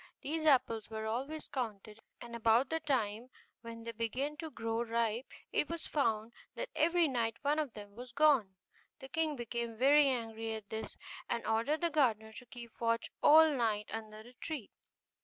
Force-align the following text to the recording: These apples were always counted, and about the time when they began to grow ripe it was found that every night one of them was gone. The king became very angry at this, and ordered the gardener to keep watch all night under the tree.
These 0.21 0.47
apples 0.47 0.89
were 0.89 1.05
always 1.05 1.47
counted, 1.47 1.99
and 2.19 2.35
about 2.35 2.69
the 2.71 2.79
time 2.79 3.29
when 3.61 3.83
they 3.83 3.91
began 3.91 4.35
to 4.37 4.49
grow 4.49 4.81
ripe 4.81 5.31
it 5.51 5.69
was 5.69 5.85
found 5.85 6.33
that 6.55 6.71
every 6.75 7.07
night 7.07 7.37
one 7.43 7.59
of 7.59 7.73
them 7.73 7.93
was 7.95 8.11
gone. 8.11 8.55
The 8.99 9.09
king 9.09 9.35
became 9.35 9.77
very 9.77 10.07
angry 10.07 10.53
at 10.55 10.69
this, 10.71 10.97
and 11.29 11.45
ordered 11.45 11.81
the 11.81 11.91
gardener 11.91 12.33
to 12.33 12.45
keep 12.47 12.81
watch 12.81 13.11
all 13.21 13.51
night 13.53 13.91
under 13.91 14.23
the 14.23 14.33
tree. 14.33 14.71